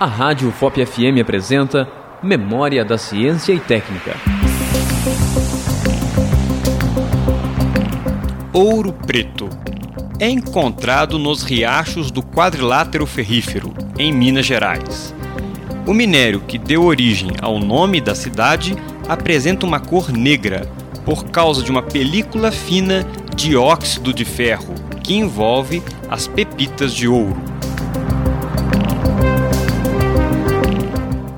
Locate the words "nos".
11.18-11.42